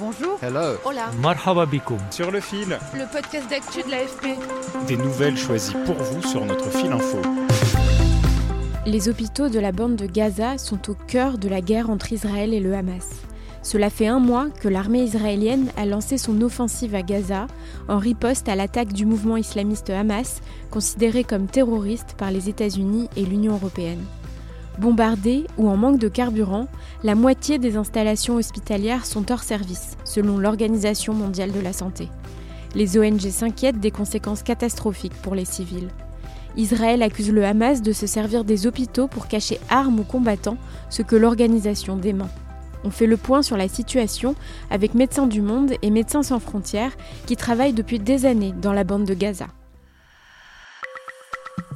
Bonjour. 0.00 0.38
Hello. 0.40 0.78
Hola. 0.86 1.10
Marhaba 1.20 1.66
bikoum. 1.66 1.98
Sur 2.10 2.30
le 2.30 2.40
fil. 2.40 2.78
Le 2.94 3.12
podcast 3.12 3.50
d'actu 3.50 3.82
de 3.82 3.90
l'AFP. 3.90 4.28
Des 4.88 4.96
nouvelles 4.96 5.36
choisies 5.36 5.76
pour 5.84 5.96
vous 5.96 6.22
sur 6.22 6.42
notre 6.46 6.70
fil 6.70 6.90
info. 6.90 7.18
Les 8.86 9.10
hôpitaux 9.10 9.50
de 9.50 9.58
la 9.58 9.72
bande 9.72 9.96
de 9.96 10.06
Gaza 10.06 10.56
sont 10.56 10.90
au 10.90 10.94
cœur 10.94 11.36
de 11.36 11.50
la 11.50 11.60
guerre 11.60 11.90
entre 11.90 12.14
Israël 12.14 12.54
et 12.54 12.60
le 12.60 12.72
Hamas. 12.72 13.10
Cela 13.62 13.90
fait 13.90 14.06
un 14.06 14.20
mois 14.20 14.48
que 14.48 14.68
l'armée 14.68 15.02
israélienne 15.02 15.70
a 15.76 15.84
lancé 15.84 16.16
son 16.16 16.40
offensive 16.40 16.94
à 16.94 17.02
Gaza 17.02 17.46
en 17.86 17.98
riposte 17.98 18.48
à 18.48 18.56
l'attaque 18.56 18.94
du 18.94 19.04
mouvement 19.04 19.36
islamiste 19.36 19.90
Hamas, 19.90 20.40
considéré 20.70 21.24
comme 21.24 21.46
terroriste 21.46 22.14
par 22.16 22.30
les 22.30 22.48
États-Unis 22.48 23.10
et 23.18 23.26
l'Union 23.26 23.52
européenne. 23.52 24.02
Bombardées 24.78 25.46
ou 25.58 25.68
en 25.68 25.76
manque 25.76 25.98
de 25.98 26.08
carburant, 26.08 26.66
la 27.02 27.14
moitié 27.14 27.58
des 27.58 27.76
installations 27.76 28.36
hospitalières 28.36 29.04
sont 29.04 29.30
hors 29.30 29.42
service, 29.42 29.96
selon 30.04 30.38
l'Organisation 30.38 31.12
mondiale 31.12 31.52
de 31.52 31.60
la 31.60 31.72
santé. 31.72 32.08
Les 32.74 32.98
ONG 32.98 33.20
s'inquiètent 33.30 33.80
des 33.80 33.90
conséquences 33.90 34.42
catastrophiques 34.42 35.20
pour 35.22 35.34
les 35.34 35.44
civils. 35.44 35.88
Israël 36.56 37.02
accuse 37.02 37.30
le 37.30 37.44
Hamas 37.44 37.82
de 37.82 37.92
se 37.92 38.06
servir 38.06 38.44
des 38.44 38.66
hôpitaux 38.66 39.06
pour 39.06 39.28
cacher 39.28 39.60
armes 39.68 40.00
aux 40.00 40.04
combattants, 40.04 40.56
ce 40.88 41.02
que 41.02 41.16
l'organisation 41.16 41.96
dément. 41.96 42.28
On 42.82 42.90
fait 42.90 43.06
le 43.06 43.16
point 43.16 43.42
sur 43.42 43.56
la 43.56 43.68
situation 43.68 44.34
avec 44.70 44.94
Médecins 44.94 45.26
du 45.26 45.42
Monde 45.42 45.72
et 45.82 45.90
Médecins 45.90 46.22
sans 46.22 46.40
frontières 46.40 46.96
qui 47.26 47.36
travaillent 47.36 47.74
depuis 47.74 47.98
des 47.98 48.24
années 48.24 48.52
dans 48.52 48.72
la 48.72 48.84
bande 48.84 49.04
de 49.04 49.14
Gaza. 49.14 49.48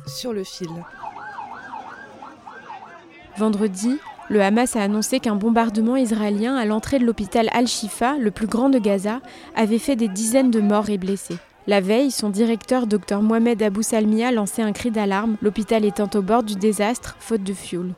Sur 0.07 0.33
le 0.33 0.45
fil. 0.45 0.69
Vendredi, 3.37 3.99
le 4.31 4.43
Hamas 4.43 4.77
a 4.77 4.83
annoncé 4.83 5.19
qu'un 5.19 5.35
bombardement 5.35 5.97
israélien 5.97 6.57
à 6.57 6.65
l'entrée 6.65 6.99
de 6.99 7.05
l'hôpital 7.05 7.49
Al-Shifa, 7.53 8.17
le 8.19 8.31
plus 8.31 8.47
grand 8.47 8.71
de 8.71 8.79
Gaza, 8.79 9.21
avait 9.57 9.79
fait 9.79 9.97
des 9.97 10.09
dizaines 10.09 10.51
de 10.51 10.61
morts 10.61 10.89
et 10.89 10.99
blessés. 10.99 11.39
La 11.67 11.81
veille, 11.81 12.11
son 12.11 12.31
directeur, 12.31 12.87
Dr 12.87 13.23
Mohamed 13.23 13.63
Abou 13.63 13.83
Salmia, 13.83 14.31
lançait 14.31 14.63
un 14.63 14.73
cri 14.73 14.91
d'alarme, 14.91 15.37
l'hôpital 15.43 15.85
étant 15.85 16.09
au 16.15 16.23
bord 16.23 16.43
du 16.43 16.55
désastre, 16.55 17.17
faute 17.19 17.43
de 17.43 17.55
fuel. 17.55 17.95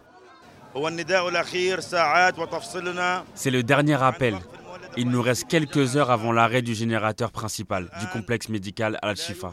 C'est 3.34 3.50
le 3.50 3.62
dernier 3.62 4.02
appel. 4.02 4.36
Il 4.96 5.10
nous 5.10 5.20
reste 5.20 5.48
quelques 5.48 5.96
heures 5.96 6.10
avant 6.10 6.32
l'arrêt 6.32 6.62
du 6.62 6.74
générateur 6.74 7.30
principal 7.30 7.90
du 8.00 8.06
complexe 8.06 8.48
médical 8.48 8.98
Al-Shifa. 9.02 9.52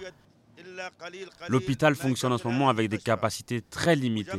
L'hôpital 1.49 1.95
fonctionne 1.95 2.33
en 2.33 2.37
ce 2.37 2.47
moment 2.47 2.69
avec 2.69 2.89
des 2.89 2.97
capacités 2.97 3.61
très 3.61 3.95
limitées. 3.95 4.31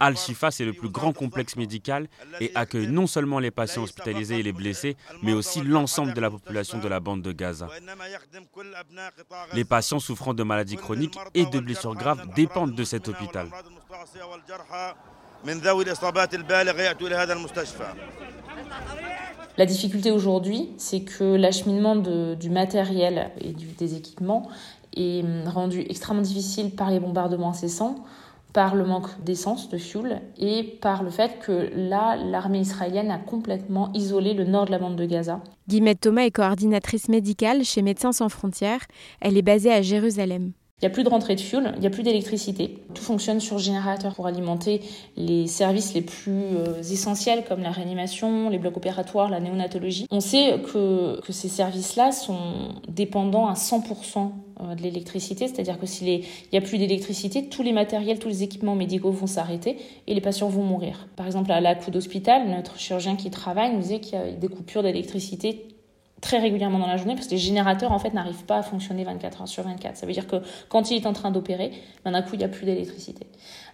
Al-Shifa, 0.00 0.50
c'est 0.50 0.64
le 0.64 0.72
plus 0.72 0.88
grand 0.88 1.12
complexe 1.12 1.56
médical 1.56 2.08
et 2.40 2.50
accueille 2.54 2.88
non 2.88 3.06
seulement 3.06 3.38
les 3.38 3.50
patients 3.50 3.82
hospitalisés 3.82 4.38
et 4.40 4.42
les 4.42 4.52
blessés, 4.52 4.96
mais 5.22 5.32
aussi 5.32 5.62
l'ensemble 5.62 6.14
de 6.14 6.20
la 6.20 6.30
population 6.30 6.78
de 6.78 6.88
la 6.88 7.00
bande 7.00 7.22
de 7.22 7.32
Gaza. 7.32 7.68
Les 9.54 9.64
patients 9.64 10.00
souffrant 10.00 10.34
de 10.34 10.42
maladies 10.42 10.76
chroniques 10.76 11.18
et 11.34 11.46
de 11.46 11.60
blessures 11.60 11.94
graves 11.94 12.26
dépendent 12.34 12.74
de 12.74 12.84
cet 12.84 13.08
hôpital. 13.08 13.48
La 19.58 19.66
difficulté 19.66 20.10
aujourd'hui, 20.10 20.70
c'est 20.78 21.00
que 21.02 21.24
l'acheminement 21.36 21.96
du 21.96 22.50
matériel 22.50 23.30
et 23.40 23.52
des 23.52 23.94
équipements 23.96 24.48
est 24.96 25.24
rendu 25.46 25.80
extrêmement 25.88 26.22
difficile 26.22 26.70
par 26.70 26.90
les 26.90 27.00
bombardements 27.00 27.50
incessants, 27.50 27.96
par 28.52 28.74
le 28.74 28.84
manque 28.84 29.08
d'essence, 29.24 29.68
de 29.68 29.78
fuel, 29.78 30.22
et 30.38 30.78
par 30.80 31.02
le 31.02 31.10
fait 31.10 31.38
que 31.40 31.70
là, 31.74 32.16
l'armée 32.16 32.60
israélienne 32.60 33.10
a 33.10 33.18
complètement 33.18 33.90
isolé 33.94 34.34
le 34.34 34.44
nord 34.44 34.66
de 34.66 34.70
la 34.70 34.78
bande 34.78 34.96
de 34.96 35.06
Gaza. 35.06 35.40
Guillemette 35.68 36.00
Thomas 36.00 36.22
est 36.22 36.30
coordinatrice 36.30 37.08
médicale 37.08 37.64
chez 37.64 37.82
Médecins 37.82 38.12
sans 38.12 38.28
frontières. 38.28 38.86
Elle 39.20 39.36
est 39.38 39.42
basée 39.42 39.72
à 39.72 39.80
Jérusalem. 39.80 40.52
Il 40.82 40.86
n'y 40.86 40.90
a 40.90 40.94
plus 40.94 41.04
de 41.04 41.08
rentrée 41.08 41.36
de 41.36 41.40
fuel, 41.40 41.72
il 41.76 41.80
n'y 41.80 41.86
a 41.86 41.90
plus 41.90 42.02
d'électricité. 42.02 42.76
Tout 42.92 43.04
fonctionne 43.04 43.38
sur 43.38 43.56
générateur 43.56 44.16
pour 44.16 44.26
alimenter 44.26 44.80
les 45.16 45.46
services 45.46 45.94
les 45.94 46.02
plus 46.02 46.56
euh, 46.56 46.82
essentiels 46.82 47.44
comme 47.48 47.62
la 47.62 47.70
réanimation, 47.70 48.50
les 48.50 48.58
blocs 48.58 48.76
opératoires, 48.78 49.30
la 49.30 49.38
néonatologie. 49.38 50.08
On 50.10 50.18
sait 50.18 50.56
que, 50.72 51.20
ces 51.28 51.48
services-là 51.48 52.10
sont 52.10 52.74
dépendants 52.88 53.46
à 53.46 53.52
100% 53.52 54.32
euh, 54.60 54.74
de 54.74 54.82
l'électricité, 54.82 55.46
c'est-à-dire 55.46 55.78
que 55.78 55.86
s'il 55.86 56.08
n'y 56.52 56.58
a 56.58 56.60
plus 56.60 56.78
d'électricité, 56.78 57.48
tous 57.48 57.62
les 57.62 57.72
matériels, 57.72 58.18
tous 58.18 58.28
les 58.28 58.42
équipements 58.42 58.74
médicaux 58.74 59.12
vont 59.12 59.28
s'arrêter 59.28 59.76
et 60.08 60.14
les 60.14 60.20
patients 60.20 60.48
vont 60.48 60.64
mourir. 60.64 61.06
Par 61.14 61.26
exemple, 61.26 61.52
à 61.52 61.60
la 61.60 61.76
coup 61.76 61.92
d'hôpital, 61.92 62.48
notre 62.48 62.76
chirurgien 62.76 63.14
qui 63.14 63.30
travaille 63.30 63.72
nous 63.72 63.82
disait 63.82 64.00
qu'il 64.00 64.18
y 64.18 64.20
a 64.20 64.32
des 64.32 64.48
coupures 64.48 64.82
d'électricité 64.82 65.68
très 66.22 66.38
régulièrement 66.38 66.78
dans 66.78 66.86
la 66.86 66.96
journée 66.96 67.14
parce 67.14 67.26
que 67.26 67.32
les 67.32 67.38
générateurs 67.38 67.92
en 67.92 67.98
fait 67.98 68.14
n'arrivent 68.14 68.44
pas 68.44 68.56
à 68.56 68.62
fonctionner 68.62 69.04
24 69.04 69.42
heures 69.42 69.48
sur 69.48 69.64
24. 69.64 69.96
Ça 69.96 70.06
veut 70.06 70.12
dire 70.12 70.26
que 70.26 70.36
quand 70.70 70.90
il 70.90 70.96
est 70.96 71.06
en 71.06 71.12
train 71.12 71.30
d'opérer, 71.30 71.72
ben, 72.04 72.12
d'un 72.12 72.22
coup 72.22 72.30
il 72.34 72.38
n'y 72.38 72.44
a 72.44 72.48
plus 72.48 72.64
d'électricité. 72.64 73.26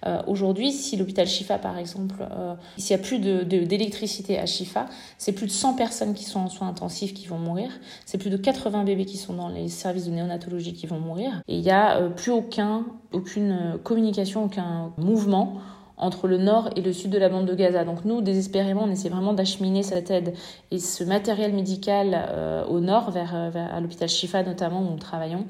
Euh, 0.06 0.22
Aujourd'hui, 0.26 0.72
si 0.72 0.96
l'hôpital 0.96 1.26
Shifa 1.26 1.58
par 1.58 1.78
exemple, 1.78 2.16
euh, 2.20 2.54
s'il 2.78 2.96
n'y 2.96 3.02
a 3.02 3.04
plus 3.04 3.18
d'électricité 3.20 4.36
de, 4.36 4.40
à 4.40 4.46
Shifa, 4.46 4.86
c'est 5.18 5.32
plus 5.32 5.46
de 5.46 5.52
100 5.52 5.74
personnes 5.74 6.14
qui 6.14 6.24
sont 6.24 6.40
en 6.40 6.48
soins 6.48 6.68
intensifs 6.68 7.12
qui 7.14 7.26
vont 7.26 7.38
mourir, 7.38 7.70
c'est 8.06 8.18
plus 8.18 8.30
de 8.30 8.36
80 8.38 8.84
bébés 8.84 9.04
qui 9.04 9.18
sont 9.18 9.34
dans 9.34 9.48
les 9.48 9.68
services 9.68 10.06
de 10.06 10.10
néonatologie 10.12 10.72
qui 10.72 10.86
vont 10.86 11.00
mourir, 11.00 11.42
et 11.48 11.56
il 11.56 11.62
n'y 11.62 11.70
a 11.70 11.98
euh, 11.98 12.08
plus 12.08 12.32
aucun, 12.32 12.86
aucune 13.12 13.52
euh, 13.52 13.78
communication, 13.78 14.44
aucun 14.44 14.92
mouvement 14.96 15.58
entre 15.98 16.28
le 16.28 16.38
nord 16.38 16.70
et 16.76 16.80
le 16.80 16.92
sud 16.92 17.10
de 17.10 17.18
la 17.18 17.28
bande 17.28 17.46
de 17.46 17.54
Gaza. 17.54 17.84
Donc 17.84 18.04
nous, 18.04 18.20
désespérément, 18.20 18.84
on 18.84 18.90
essaie 18.90 19.08
vraiment 19.08 19.32
d'acheminer 19.32 19.82
cette 19.82 20.10
aide 20.10 20.34
et 20.70 20.78
ce 20.78 21.04
matériel 21.04 21.52
médical 21.52 22.16
euh, 22.28 22.64
au 22.66 22.80
nord, 22.80 23.10
vers, 23.10 23.34
euh, 23.34 23.50
vers 23.50 23.74
à 23.74 23.80
l'hôpital 23.80 24.08
Shifa 24.08 24.42
notamment, 24.42 24.80
où 24.82 24.90
nous 24.90 24.98
travaillons. 24.98 25.44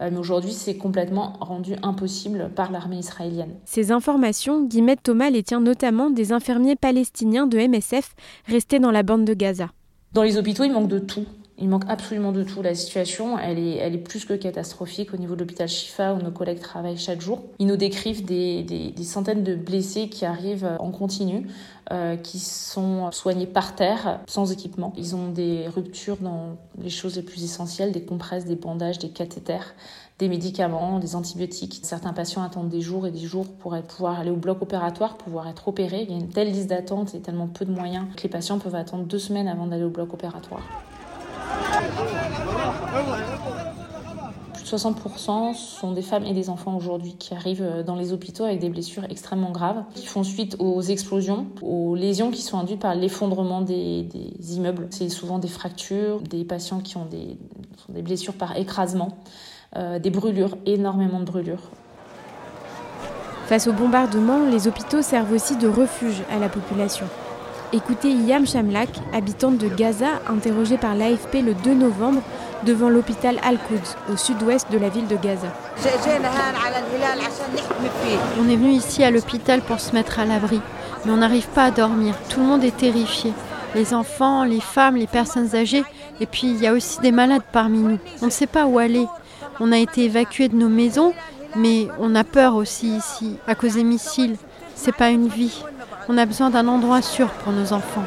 Euh, 0.00 0.10
mais 0.10 0.18
aujourd'hui, 0.18 0.52
c'est 0.52 0.76
complètement 0.76 1.34
rendu 1.40 1.74
impossible 1.82 2.50
par 2.54 2.72
l'armée 2.72 2.98
israélienne. 2.98 3.54
Ces 3.64 3.92
informations, 3.92 4.64
Guillemette 4.64 5.02
Thomas 5.02 5.30
les 5.30 5.42
tient 5.42 5.60
notamment 5.60 6.10
des 6.10 6.32
infirmiers 6.32 6.76
palestiniens 6.76 7.46
de 7.46 7.58
MSF 7.58 8.14
restés 8.46 8.80
dans 8.80 8.90
la 8.90 9.02
bande 9.02 9.24
de 9.24 9.34
Gaza. 9.34 9.68
Dans 10.12 10.22
les 10.22 10.36
hôpitaux, 10.36 10.64
il 10.64 10.72
manque 10.72 10.88
de 10.88 10.98
tout. 10.98 11.24
Il 11.58 11.68
manque 11.68 11.84
absolument 11.88 12.32
de 12.32 12.42
tout. 12.42 12.62
La 12.62 12.74
situation, 12.74 13.38
elle 13.38 13.58
est, 13.58 13.76
elle 13.76 13.94
est 13.94 13.98
plus 13.98 14.24
que 14.24 14.34
catastrophique 14.34 15.14
au 15.14 15.16
niveau 15.16 15.34
de 15.34 15.40
l'hôpital 15.40 15.68
Shifa 15.68 16.14
où 16.14 16.18
nos 16.20 16.32
collègues 16.32 16.58
travaillent 16.58 16.98
chaque 16.98 17.20
jour. 17.20 17.42
Ils 17.60 17.66
nous 17.66 17.76
décrivent 17.76 18.24
des, 18.24 18.64
des, 18.64 19.04
centaines 19.04 19.44
de 19.44 19.54
blessés 19.54 20.08
qui 20.08 20.24
arrivent 20.24 20.68
en 20.80 20.90
continu, 20.90 21.46
euh, 21.92 22.16
qui 22.16 22.40
sont 22.40 23.12
soignés 23.12 23.46
par 23.46 23.76
terre, 23.76 24.20
sans 24.26 24.50
équipement. 24.50 24.92
Ils 24.96 25.14
ont 25.14 25.30
des 25.30 25.68
ruptures 25.68 26.16
dans 26.16 26.56
les 26.82 26.90
choses 26.90 27.16
les 27.16 27.22
plus 27.22 27.44
essentielles, 27.44 27.92
des 27.92 28.02
compresses, 28.04 28.46
des 28.46 28.56
bandages, 28.56 28.98
des 28.98 29.10
cathéters 29.10 29.74
des 30.18 30.28
médicaments, 30.28 31.00
des 31.00 31.16
antibiotiques. 31.16 31.80
Certains 31.82 32.12
patients 32.12 32.42
attendent 32.42 32.68
des 32.68 32.80
jours 32.80 33.06
et 33.06 33.10
des 33.10 33.26
jours 33.26 33.46
pour 33.58 33.76
pouvoir 33.82 34.20
aller 34.20 34.30
au 34.30 34.36
bloc 34.36 34.62
opératoire, 34.62 35.16
pouvoir 35.16 35.48
être 35.48 35.66
opérés. 35.66 36.06
Il 36.08 36.10
y 36.10 36.14
a 36.14 36.18
une 36.18 36.28
telle 36.28 36.52
liste 36.52 36.68
d'attente 36.68 37.14
et 37.14 37.20
tellement 37.20 37.48
peu 37.48 37.64
de 37.64 37.72
moyens 37.72 38.06
que 38.16 38.22
les 38.22 38.28
patients 38.28 38.58
peuvent 38.58 38.76
attendre 38.76 39.04
deux 39.04 39.18
semaines 39.18 39.48
avant 39.48 39.66
d'aller 39.66 39.84
au 39.84 39.90
bloc 39.90 40.14
opératoire. 40.14 40.62
Plus 44.54 44.62
de 44.62 44.68
60% 44.68 45.54
sont 45.54 45.92
des 45.92 46.02
femmes 46.02 46.24
et 46.24 46.32
des 46.32 46.48
enfants 46.48 46.76
aujourd'hui 46.76 47.16
qui 47.18 47.34
arrivent 47.34 47.82
dans 47.86 47.96
les 47.96 48.12
hôpitaux 48.12 48.44
avec 48.44 48.60
des 48.60 48.68
blessures 48.68 49.04
extrêmement 49.10 49.50
graves, 49.50 49.84
qui 49.94 50.06
font 50.06 50.22
suite 50.22 50.56
aux 50.58 50.80
explosions, 50.80 51.46
aux 51.62 51.94
lésions 51.94 52.30
qui 52.30 52.42
sont 52.42 52.58
induites 52.58 52.80
par 52.80 52.94
l'effondrement 52.94 53.60
des, 53.60 54.06
immeubles. 54.50 54.86
C'est 54.90 55.08
souvent 55.08 55.38
des 55.38 55.48
fractures, 55.48 56.20
des 56.20 56.44
patients 56.44 56.80
qui 56.80 56.96
ont 56.96 57.06
des, 57.06 57.36
blessures 58.02 58.34
par 58.34 58.56
écrasement, 58.56 59.18
euh, 59.76 59.98
des 59.98 60.10
brûlures, 60.10 60.56
énormément 60.66 61.20
de 61.20 61.24
brûlures. 61.24 61.70
Face 63.46 63.66
au 63.66 63.74
bombardement, 63.74 64.46
les 64.46 64.68
hôpitaux 64.68 65.02
servent 65.02 65.32
aussi 65.32 65.56
de 65.56 65.68
refuge 65.68 66.22
à 66.30 66.38
la 66.38 66.48
population. 66.48 67.06
Écoutez 67.74 68.12
Yam 68.12 68.46
Shamlak, 68.46 68.88
habitante 69.12 69.58
de 69.58 69.66
Gaza, 69.66 70.20
interrogée 70.28 70.78
par 70.78 70.94
l'AFP 70.94 71.42
le 71.44 71.54
2 71.54 71.74
novembre 71.74 72.22
devant 72.64 72.88
l'hôpital 72.88 73.36
Al-Quds, 73.42 73.96
au 74.12 74.16
sud-ouest 74.16 74.70
de 74.70 74.78
la 74.78 74.88
ville 74.88 75.08
de 75.08 75.16
Gaza. 75.16 75.48
On 78.38 78.48
est 78.48 78.54
venu 78.54 78.70
ici 78.70 79.02
à 79.02 79.10
l'hôpital 79.10 79.60
pour 79.60 79.80
se 79.80 79.92
mettre 79.92 80.20
à 80.20 80.24
l'abri, 80.24 80.60
mais 81.04 81.10
on 81.10 81.16
n'arrive 81.16 81.48
pas 81.48 81.64
à 81.64 81.70
dormir. 81.72 82.14
Tout 82.28 82.38
le 82.38 82.46
monde 82.46 82.62
est 82.62 82.76
terrifié. 82.76 83.32
Les 83.74 83.92
enfants, 83.92 84.44
les 84.44 84.60
femmes, 84.60 84.94
les 84.94 85.08
personnes 85.08 85.56
âgées, 85.56 85.82
et 86.20 86.26
puis 86.26 86.46
il 86.46 86.60
y 86.62 86.68
a 86.68 86.74
aussi 86.74 87.00
des 87.00 87.10
malades 87.10 87.42
parmi 87.50 87.80
nous. 87.80 87.98
On 88.22 88.26
ne 88.26 88.30
sait 88.30 88.46
pas 88.46 88.66
où 88.66 88.78
aller. 88.78 89.08
On 89.58 89.72
a 89.72 89.78
été 89.78 90.04
évacués 90.04 90.48
de 90.48 90.54
nos 90.54 90.68
maisons, 90.68 91.12
mais 91.56 91.88
on 91.98 92.14
a 92.14 92.22
peur 92.22 92.54
aussi 92.54 92.98
ici, 92.98 93.34
à 93.48 93.56
cause 93.56 93.74
des 93.74 93.82
missiles. 93.82 94.36
C'est 94.76 94.94
pas 94.94 95.10
une 95.10 95.26
vie. 95.26 95.64
On 96.06 96.18
a 96.18 96.26
besoin 96.26 96.50
d'un 96.50 96.68
endroit 96.68 97.00
sûr 97.00 97.30
pour 97.30 97.52
nos 97.52 97.72
enfants. 97.72 98.04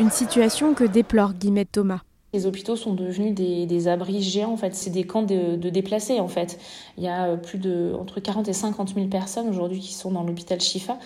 Une 0.00 0.10
situation 0.10 0.74
que 0.74 0.84
déplore 0.84 1.32
Guillemette 1.32 1.72
Thomas. 1.72 2.00
Les 2.34 2.44
hôpitaux 2.44 2.76
sont 2.76 2.92
devenus 2.92 3.34
des, 3.34 3.88
abris 3.88 4.20
géants, 4.20 4.52
en 4.52 4.56
fait. 4.58 4.74
C'est 4.74 4.90
des 4.90 5.04
camps 5.04 5.22
de, 5.22 5.56
déplacés, 5.70 6.20
en 6.20 6.28
fait. 6.28 6.58
Il 6.98 7.04
y 7.04 7.08
a 7.08 7.38
plus 7.38 7.56
de 7.56 7.94
entre 7.98 8.20
40 8.20 8.48
et 8.48 8.52
50 8.52 8.94
000 8.94 9.06
personnes 9.06 9.48
aujourd'hui 9.48 9.80
qui 9.80 9.94
sont 9.94 10.10
dans 10.10 10.22
l'hôpital 10.22 10.60
Chifa. 10.60 10.98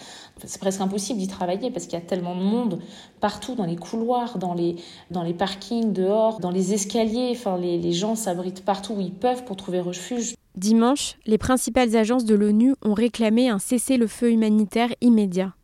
C'est 0.45 0.61
presque 0.61 0.81
impossible 0.81 1.21
d'y 1.21 1.29
travailler 1.29 1.71
parce 1.71 1.85
qu'il 1.85 1.97
y 1.97 2.03
a 2.03 2.05
tellement 2.05 2.35
de 2.35 2.43
monde 2.43 2.81
partout, 3.21 3.55
dans 3.55 3.67
les 3.67 3.77
couloirs, 3.77 4.39
dans 4.39 4.55
les, 4.55 4.77
dans 5.13 5.23
les 5.23 5.35
parkings, 5.35 5.93
dehors, 5.93 6.41
dans 6.41 6.51
les 6.51 6.75
escaliers. 6.75 7.31
Enfin, 7.37 7.57
les, 7.57 7.79
les 7.79 7.93
gens 7.93 8.17
s'abritent 8.17 8.65
partout 8.65 8.95
où 8.95 9.01
ils 9.01 9.15
peuvent 9.15 9.45
pour 9.45 9.55
trouver 9.55 9.79
refuge. 9.79 10.35
Dimanche, 10.61 11.17
les 11.25 11.39
principales 11.39 11.97
agences 11.97 12.27
de 12.27 12.35
l'ONU 12.35 12.75
ont 12.83 12.93
réclamé 12.93 13.49
un 13.49 13.59
cessez-le-feu 13.59 14.31
humanitaire 14.31 14.91
immédiat. 15.01 15.55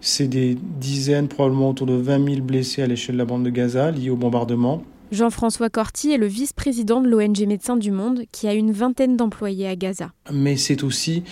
C'est 0.00 0.26
des 0.26 0.56
dizaines, 0.80 1.28
probablement 1.28 1.68
autour 1.68 1.86
de 1.86 1.92
20 1.92 2.24
000 2.24 2.40
blessés 2.40 2.80
à 2.80 2.86
l'échelle 2.86 3.16
de 3.16 3.18
la 3.18 3.24
bande 3.26 3.44
de 3.44 3.50
Gaza 3.50 3.90
liés 3.90 4.08
au 4.08 4.16
bombardement. 4.16 4.82
Jean-François 5.10 5.70
Corti 5.70 6.12
est 6.12 6.18
le 6.18 6.26
vice-président 6.26 7.00
de 7.00 7.08
l'ONG 7.08 7.46
Médecins 7.46 7.78
du 7.78 7.90
Monde 7.90 8.24
qui 8.30 8.46
a 8.46 8.52
une 8.52 8.72
vingtaine 8.72 9.16
d'employés 9.16 9.66
à 9.66 9.74
Gaza. 9.74 10.12
Mais 10.30 10.58
c'est 10.58 10.84
aussi 10.84 11.22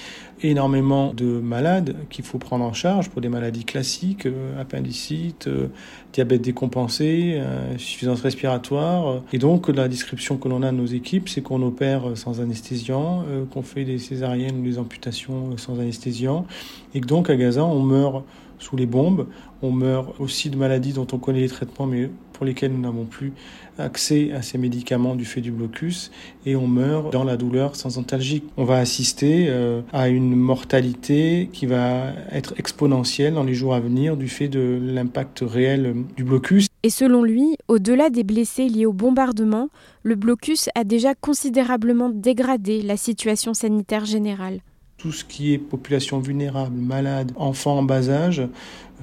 énormément 0.43 1.13
de 1.13 1.27
malades 1.27 1.95
qu'il 2.09 2.25
faut 2.25 2.39
prendre 2.39 2.65
en 2.65 2.73
charge 2.73 3.11
pour 3.11 3.21
des 3.21 3.29
maladies 3.29 3.67
classiques, 3.67 4.25
euh, 4.25 4.59
appendicite, 4.59 5.47
euh, 5.47 5.69
diabète 6.15 6.41
décompensé, 6.41 7.35
euh, 7.37 7.75
insuffisance 7.75 8.23
respiratoire. 8.23 9.23
Et 9.35 9.39
donc 9.39 9.69
la 9.69 9.89
description 9.89 10.39
que 10.39 10.49
l'on 10.49 10.63
a 10.63 10.73
de 10.73 10.77
nos 10.77 10.87
équipes, 10.87 11.29
c'est 11.29 11.43
qu'on 11.43 11.61
opère 11.63 12.17
sans 12.17 12.41
anesthésiant, 12.41 13.27
qu'on 13.51 13.63
fait 13.63 13.85
des 13.85 13.99
césariennes 13.99 14.61
ou 14.61 14.65
des 14.65 14.79
amputations 14.79 15.55
sans 15.59 15.79
anesthésiant. 15.81 16.47
Et 16.95 17.01
donc 17.01 17.29
à 17.29 17.37
Gaza, 17.37 17.63
on 17.63 17.83
meurt 17.83 18.25
sous 18.59 18.77
les 18.77 18.87
bombes. 18.87 19.27
On 19.63 19.71
meurt 19.71 20.19
aussi 20.21 20.51
de 20.51 20.57
maladies 20.57 20.93
dont 20.93 21.07
on 21.13 21.19
connaît 21.19 21.41
les 21.41 21.49
traitements, 21.49 21.87
mais 21.87 22.11
pour 22.37 22.47
lesquels 22.47 22.73
nous 22.73 22.81
n'avons 22.81 23.05
plus 23.05 23.33
accès 23.79 24.33
à 24.33 24.43
ces 24.43 24.59
médicaments 24.59 25.15
du 25.15 25.25
fait 25.25 25.41
du 25.41 25.51
blocus. 25.51 26.11
Et 26.45 26.57
on 26.57 26.67
meurt 26.67 27.13
dans 27.13 27.25
la 27.25 27.37
douleur 27.37 27.77
sans 27.77 27.99
antalgique. 27.99 28.45
On 28.57 28.65
va 28.65 28.77
assister 28.79 29.47
euh, 29.49 29.81
à 29.93 30.09
une 30.09 30.37
mortalité 30.37 31.49
qui 31.53 31.67
va 31.67 32.13
être 32.31 32.55
exponentielle 32.59 33.35
dans 33.35 33.45
les 33.45 33.55
jours 33.55 33.75
à 33.75 33.81
venir 33.81 34.17
du 34.17 34.29
fait 34.29 34.49
de 34.49 34.79
l'impact 34.81 35.43
réel 35.47 35.95
du 36.17 36.25
blocus. 36.25 36.69
Et 36.83 36.91
selon 36.91 37.23
lui, 37.23 37.57
au-delà 37.69 38.11
des 38.11 38.23
blessés 38.23 38.69
liés 38.69 38.87
au 38.87 38.93
bombardement, 38.93 39.71
le 40.03 40.15
blocus 40.15 40.69
a 40.75 40.85
déjà 40.85 41.15
considérablement 41.15 42.11
dégradé 42.11 42.83
la 42.83 42.97
situation 42.97 43.55
sanitaire 43.55 44.05
générale 44.05 44.61
tout 44.99 45.13
ce 45.13 45.25
qui 45.25 45.53
est 45.53 45.59
population 45.59 46.19
vulnérable, 46.19 46.77
malade, 46.79 47.33
enfants 47.37 47.79
en 47.79 47.83
bas 47.83 48.09
âge, 48.09 48.43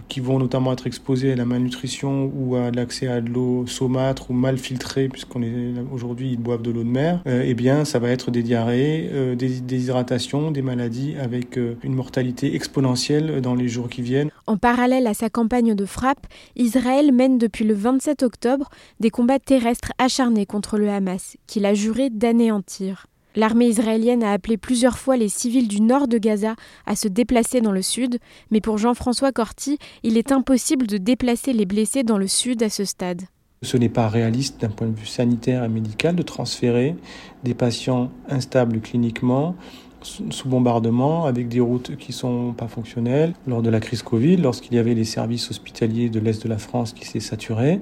qui 0.08 0.20
vont 0.20 0.40
notamment 0.40 0.74
être 0.74 0.88
exposés 0.88 1.34
à 1.34 1.36
la 1.36 1.46
malnutrition 1.46 2.32
ou 2.36 2.56
à 2.56 2.72
l'accès 2.72 3.08
à 3.08 3.22
de 3.22 3.30
l'eau 3.30 3.66
saumâtre 3.68 4.32
ou 4.32 4.34
mal 4.34 4.58
filtrée, 4.58 5.08
puisqu'on 5.08 5.44
est 5.44 5.74
aujourd'hui 5.92 6.32
ils 6.32 6.40
boivent 6.40 6.62
de 6.62 6.72
l'eau 6.72 6.84
de 6.84 6.90
mer, 6.90 7.22
euh, 7.28 7.44
eh 7.46 7.54
bien 7.54 7.86
ça 7.86 8.00
va 8.00 8.10
être 8.10 8.32
des 8.32 8.44
diarrhées, 8.44 9.10
euh, 9.12 9.36
des 9.36 9.60
déshydratations, 9.60 10.52
des 10.52 10.62
maladies 10.62 11.16
avec 11.20 11.58
euh, 11.58 11.76
une 11.84 11.94
mortalité 11.94 12.56
exponentielle 12.56 13.42
dans 13.42 13.56
les 13.56 13.68
jours 13.68 13.90
qui 13.90 14.02
viennent. 14.02 14.32
En 14.48 14.58
parallèle 14.58 15.08
à 15.08 15.14
sa 15.14 15.30
campagne 15.30 15.76
de 15.76 15.86
frappe, 15.86 16.28
Israël 16.56 17.12
mène 17.12 17.38
depuis 17.38 17.66
le 17.66 17.74
27 17.74 18.24
octobre 18.24 18.70
des 19.00 19.10
combats 19.10 19.40
terrestres 19.40 19.94
acharnés 19.98 20.46
contre 20.46 20.78
le 20.78 20.90
Hamas, 20.90 21.38
qu'il 21.48 21.66
a 21.66 21.74
juré 21.74 22.10
d'anéantir. 22.10 23.06
L'armée 23.36 23.68
israélienne 23.68 24.24
a 24.24 24.32
appelé 24.32 24.58
plusieurs 24.58 24.98
fois 24.98 25.18
les 25.18 25.30
civils 25.30 25.68
du 25.68 25.82
nord 25.82 26.08
de 26.08 26.18
Gaza 26.18 26.56
à 26.86 26.96
se 26.96 27.08
déplacer 27.08 27.62
dans 27.62 27.72
le 27.72 27.82
sud, 27.82 28.20
mais 28.52 28.62
pour 28.62 28.78
Jean-François 28.78 29.32
Corti, 29.32 29.80
il 30.04 30.18
est 30.18 30.32
impossible 30.32 30.86
de 30.86 30.98
déplacer 30.98 31.52
les 31.52 31.66
blessés 31.66 32.04
dans 32.04 32.18
le 32.18 32.28
sud 32.28 32.62
à 32.62 32.70
ce 32.70 32.86
stade. 32.86 33.24
Ce 33.64 33.78
n'est 33.78 33.90
pas 33.90 34.08
réaliste 34.08 34.62
d'un 34.62 34.70
point 34.70 34.88
de 34.88 34.96
vue 34.96 35.06
sanitaire 35.06 35.64
et 35.64 35.70
médical 35.70 36.16
de 36.16 36.22
transférer 36.22 36.96
des 37.44 37.54
patients 37.54 38.12
instables 38.30 38.82
cliniquement 38.82 39.56
sous 40.04 40.50
bombardement 40.50 41.26
avec 41.26 41.48
des 41.48 41.62
routes 41.62 41.96
qui 41.96 42.12
sont 42.12 42.54
pas 42.54 42.68
fonctionnelles. 42.68 43.34
Lors 43.48 43.62
de 43.62 43.70
la 43.70 43.80
crise 43.80 44.04
Covid, 44.04 44.38
lorsqu'il 44.38 44.74
y 44.74 44.78
avait 44.78 44.94
les 44.94 45.06
services 45.06 45.50
hospitaliers 45.50 46.10
de 46.10 46.20
l'Est 46.20 46.44
de 46.44 46.50
la 46.50 46.58
France 46.58 46.92
qui 46.92 47.08
s'est 47.08 47.22
saturé, 47.22 47.80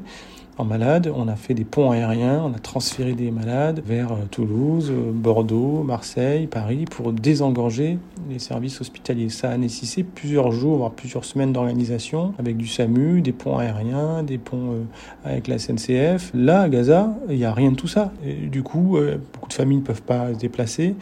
malades. 0.64 1.12
On 1.16 1.28
a 1.28 1.36
fait 1.36 1.54
des 1.54 1.64
ponts 1.64 1.92
aériens, 1.92 2.44
on 2.46 2.54
a 2.54 2.60
transféré 2.60 3.14
des 3.14 3.32
malades 3.32 3.82
vers 3.86 4.12
euh, 4.14 4.26
Toulouse, 4.30 4.92
euh, 4.92 5.12
Bordeaux, 5.12 5.84
Marseille, 5.84 6.48
Paris 6.48 6.86
pour 6.90 7.14
désengorger 7.14 7.98
les 8.30 8.40
services 8.40 8.82
hospitaliers. 8.82 9.30
Ça 9.30 9.50
a 9.50 9.58
nécessité 9.58 10.04
plusieurs 10.04 10.52
jours, 10.52 10.78
voire 10.78 10.92
plusieurs 10.92 11.26
semaines 11.26 11.54
d'organisation 11.54 12.34
avec 12.40 12.58
du 12.58 12.68
SAMU, 12.68 13.22
des 13.22 13.32
ponts 13.32 13.58
aériens, 13.58 14.24
des 14.24 14.38
ponts 14.38 14.74
euh, 14.74 14.84
avec 15.26 15.48
la 15.48 15.58
SNCF. 15.58 16.32
Là, 16.34 16.62
à 16.62 16.70
Gaza, 16.70 17.14
il 17.30 17.38
n'y 17.38 17.46
a 17.46 17.54
rien 17.54 17.72
de 17.72 17.76
tout 17.76 17.88
ça. 17.88 18.12
du 18.24 18.64
coup, 18.64 18.98
beaucoup 19.34 19.50
de 19.50 19.54
familles 19.54 19.78
ne 19.80 19.84
peuvent 19.84 20.02
pas 20.02 20.34
se 20.34 20.40
déplacer 20.40 20.96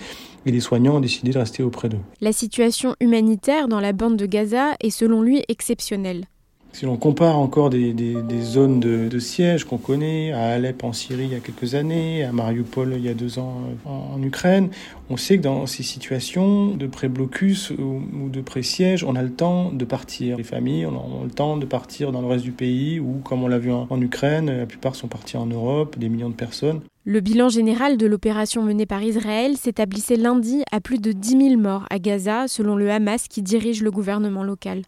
et 0.46 0.52
les 0.52 0.60
soignants 0.60 0.98
ont 0.98 1.00
décidé 1.00 1.32
de 1.32 1.38
rester 1.38 1.64
auprès 1.64 1.90
d'eux. 1.90 2.00
La 2.22 2.32
situation 2.32 2.96
humanitaire 3.00 3.68
dans 3.68 3.80
la 3.80 3.94
bande 3.94 4.18
de 4.18 4.26
Gaza 4.26 4.76
est 4.80 4.90
selon 4.90 5.22
lui 5.22 5.44
exceptionnelle. 5.48 6.26
Si 6.72 6.86
l'on 6.86 6.98
compare 6.98 7.38
encore 7.38 7.70
des, 7.70 7.94
zones 8.42 8.80
de, 8.80 9.20
siège 9.20 9.66
qu'on 9.66 9.78
connaît, 9.78 10.32
à 10.32 10.52
Alep 10.52 10.84
en 10.84 10.94
Syrie 10.94 11.26
il 11.26 11.32
y 11.32 11.36
a 11.36 11.40
quelques 11.40 11.76
années, 11.76 12.24
à 12.24 12.32
Mariupol 12.32 12.94
il 12.96 13.04
y 13.04 13.10
a 13.10 13.14
deux 13.14 13.40
ans 13.40 13.62
en, 13.86 14.22
Ukraine, 14.22 14.70
on 15.10 15.18
sait 15.18 15.38
que 15.38 15.44
dans 15.44 15.66
ces 15.66 15.84
situations 15.84 16.68
de 16.68 16.88
pré-blocus 16.88 17.72
ou, 17.72 18.30
de 18.30 18.42
pré-siège, 18.42 19.04
on 19.04 19.16
a 19.16 19.24
le 19.24 19.32
temps 19.32 19.72
de 19.72 19.84
partir. 19.84 20.38
Les 20.38 20.44
familles 20.44 20.86
ont, 20.86 21.24
le 21.24 21.32
temps 21.32 21.58
de 21.58 21.66
partir 21.66 22.12
dans 22.12 22.22
le 22.22 22.28
reste 22.28 22.44
du 22.44 22.52
pays 22.52 23.00
ou, 23.00 23.20
comme 23.24 23.44
on 23.44 23.48
l'a 23.48 23.60
vu 23.60 23.72
en, 23.72 23.88
en 23.90 24.02
Ukraine, 24.02 24.46
la 24.46 24.66
plupart 24.66 24.96
sont 24.96 25.08
partis 25.08 25.38
en 25.38 25.48
Europe, 25.48 25.98
des 25.98 26.08
millions 26.08 26.30
de 26.30 26.36
personnes. 26.36 26.82
Le 27.06 27.22
bilan 27.22 27.50
général 27.50 27.98
de 27.98 28.06
l'opération 28.06 28.62
menée 28.62 28.86
par 28.86 29.02
Israël 29.02 29.58
s'établissait 29.58 30.16
lundi 30.16 30.64
à 30.72 30.80
plus 30.80 31.00
de 31.00 31.12
10 31.12 31.30
000 31.50 31.58
morts 31.58 31.88
à 31.90 31.98
Gaza, 31.98 32.48
selon 32.48 32.76
le 32.76 32.92
Hamas 32.92 33.28
qui 33.28 33.42
dirige 33.42 33.82
le 33.82 33.90
gouvernement 33.90 34.44
local. 34.44 34.84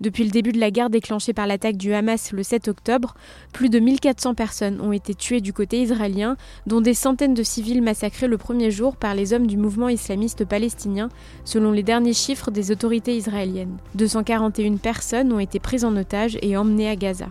Depuis 0.00 0.22
le 0.22 0.30
début 0.30 0.52
de 0.52 0.60
la 0.60 0.70
guerre 0.70 0.90
déclenchée 0.90 1.32
par 1.32 1.48
l'attaque 1.48 1.76
du 1.76 1.92
Hamas 1.92 2.30
le 2.30 2.44
7 2.44 2.68
octobre, 2.68 3.14
plus 3.52 3.68
de 3.68 3.80
1400 3.80 4.34
personnes 4.34 4.80
ont 4.80 4.92
été 4.92 5.12
tuées 5.12 5.40
du 5.40 5.52
côté 5.52 5.82
israélien, 5.82 6.36
dont 6.68 6.80
des 6.80 6.94
centaines 6.94 7.34
de 7.34 7.42
civils 7.42 7.82
massacrés 7.82 8.28
le 8.28 8.38
premier 8.38 8.70
jour 8.70 8.94
par 8.94 9.16
les 9.16 9.32
hommes 9.32 9.48
du 9.48 9.56
mouvement 9.56 9.88
islamiste 9.88 10.44
palestinien, 10.44 11.08
selon 11.44 11.72
les 11.72 11.82
derniers 11.82 12.12
chiffres 12.12 12.52
des 12.52 12.70
autorités 12.70 13.16
israéliennes. 13.16 13.76
241 13.96 14.76
personnes 14.76 15.32
ont 15.32 15.40
été 15.40 15.58
prises 15.58 15.84
en 15.84 15.96
otage 15.96 16.38
et 16.42 16.56
emmenées 16.56 16.88
à 16.88 16.94
Gaza. 16.94 17.26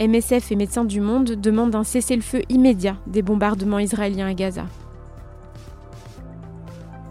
MSF 0.00 0.50
et 0.50 0.56
Médecins 0.56 0.86
du 0.86 1.02
Monde 1.02 1.32
demandent 1.32 1.74
un 1.74 1.84
cessez-le-feu 1.84 2.40
immédiat 2.48 2.96
des 3.06 3.20
bombardements 3.20 3.80
israéliens 3.80 4.28
à 4.28 4.32
Gaza. 4.34 4.64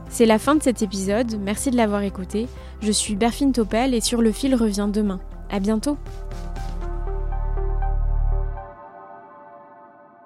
C'est 0.09 0.25
la 0.25 0.39
fin 0.39 0.55
de 0.55 0.63
cet 0.63 0.81
épisode, 0.81 1.39
merci 1.39 1.69
de 1.69 1.77
l'avoir 1.77 2.01
écouté. 2.01 2.47
Je 2.81 2.91
suis 2.91 3.15
Berfine 3.15 3.51
Topel 3.51 3.93
et 3.93 4.01
Sur 4.01 4.21
le 4.21 4.31
fil 4.31 4.55
revient 4.55 4.89
demain. 4.91 5.19
À 5.49 5.59
bientôt! 5.59 5.97